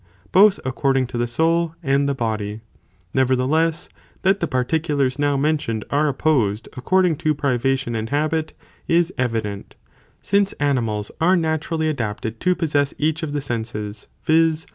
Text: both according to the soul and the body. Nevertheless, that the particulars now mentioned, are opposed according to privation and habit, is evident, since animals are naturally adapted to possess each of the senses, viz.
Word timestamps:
both 0.31 0.59
according 0.65 1.05
to 1.05 1.15
the 1.15 1.27
soul 1.27 1.75
and 1.83 2.09
the 2.09 2.15
body. 2.15 2.61
Nevertheless, 3.13 3.87
that 4.23 4.39
the 4.39 4.47
particulars 4.47 5.19
now 5.19 5.37
mentioned, 5.37 5.85
are 5.91 6.07
opposed 6.07 6.67
according 6.75 7.17
to 7.17 7.35
privation 7.35 7.93
and 7.93 8.09
habit, 8.09 8.53
is 8.87 9.13
evident, 9.19 9.75
since 10.19 10.53
animals 10.53 11.11
are 11.21 11.35
naturally 11.37 11.87
adapted 11.87 12.39
to 12.39 12.55
possess 12.55 12.95
each 12.97 13.21
of 13.21 13.31
the 13.31 13.41
senses, 13.41 14.07
viz. 14.23 14.65